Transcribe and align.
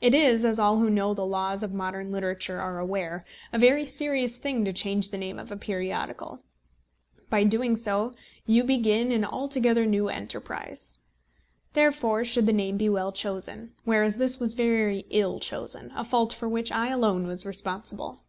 It 0.00 0.14
is, 0.14 0.42
as 0.42 0.58
all 0.58 0.78
who 0.78 0.88
know 0.88 1.12
the 1.12 1.26
laws 1.26 1.62
of 1.62 1.70
modern 1.74 2.10
literature 2.10 2.58
are 2.62 2.78
aware, 2.78 3.26
a 3.52 3.58
very 3.58 3.84
serious 3.84 4.38
thing 4.38 4.64
to 4.64 4.72
change 4.72 5.10
the 5.10 5.18
name 5.18 5.38
of 5.38 5.52
a 5.52 5.56
periodical. 5.58 6.40
By 7.28 7.44
doing 7.44 7.76
so 7.76 8.14
you 8.46 8.64
begin 8.64 9.12
an 9.12 9.22
altogether 9.22 9.84
new 9.84 10.08
enterprise. 10.08 11.00
Therefore 11.74 12.24
should 12.24 12.46
the 12.46 12.54
name 12.54 12.78
be 12.78 12.88
well 12.88 13.12
chosen; 13.12 13.74
whereas 13.84 14.16
this 14.16 14.40
was 14.40 14.54
very 14.54 15.04
ill 15.10 15.38
chosen, 15.40 15.92
a 15.94 16.04
fault 16.04 16.32
for 16.32 16.48
which 16.48 16.72
I 16.72 16.88
alone 16.88 17.26
was 17.26 17.44
responsible. 17.44 18.24